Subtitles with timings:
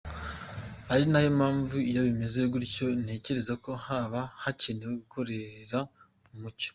[0.93, 5.77] Ari nayo mpamvu iyo bimeze gutyo ntekereza ko haba hakenewe gukorera
[6.27, 6.69] mu mucyo.